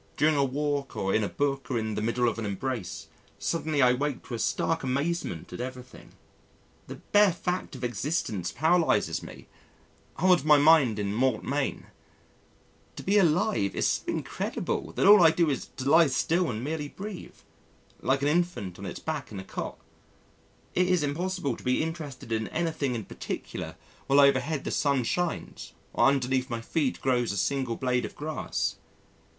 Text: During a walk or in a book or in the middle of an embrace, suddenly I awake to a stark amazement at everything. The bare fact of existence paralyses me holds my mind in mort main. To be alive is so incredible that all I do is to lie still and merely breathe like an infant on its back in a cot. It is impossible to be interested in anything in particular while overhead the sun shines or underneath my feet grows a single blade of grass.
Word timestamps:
During 0.17 0.35
a 0.35 0.43
walk 0.43 0.95
or 0.95 1.13
in 1.13 1.23
a 1.23 1.29
book 1.29 1.69
or 1.69 1.77
in 1.77 1.93
the 1.93 2.01
middle 2.01 2.27
of 2.27 2.39
an 2.39 2.45
embrace, 2.47 3.05
suddenly 3.37 3.83
I 3.83 3.91
awake 3.91 4.25
to 4.25 4.33
a 4.33 4.39
stark 4.39 4.81
amazement 4.81 5.53
at 5.53 5.61
everything. 5.61 6.13
The 6.87 6.95
bare 6.95 7.31
fact 7.31 7.75
of 7.75 7.83
existence 7.83 8.51
paralyses 8.51 9.21
me 9.21 9.45
holds 10.15 10.43
my 10.43 10.57
mind 10.57 10.97
in 10.97 11.13
mort 11.13 11.43
main. 11.43 11.85
To 12.95 13.03
be 13.03 13.19
alive 13.19 13.75
is 13.75 13.85
so 13.85 14.01
incredible 14.07 14.91
that 14.93 15.05
all 15.05 15.21
I 15.21 15.29
do 15.29 15.51
is 15.51 15.67
to 15.77 15.87
lie 15.87 16.07
still 16.07 16.49
and 16.49 16.63
merely 16.63 16.87
breathe 16.87 17.35
like 18.01 18.23
an 18.23 18.27
infant 18.27 18.79
on 18.79 18.87
its 18.87 18.99
back 18.99 19.31
in 19.31 19.39
a 19.39 19.43
cot. 19.43 19.77
It 20.73 20.87
is 20.87 21.03
impossible 21.03 21.55
to 21.57 21.63
be 21.63 21.83
interested 21.83 22.31
in 22.31 22.47
anything 22.47 22.95
in 22.95 23.05
particular 23.05 23.75
while 24.07 24.19
overhead 24.19 24.63
the 24.63 24.71
sun 24.71 25.03
shines 25.03 25.73
or 25.93 26.07
underneath 26.07 26.49
my 26.49 26.59
feet 26.59 26.99
grows 27.01 27.31
a 27.31 27.37
single 27.37 27.75
blade 27.75 28.03
of 28.03 28.15
grass. 28.15 28.77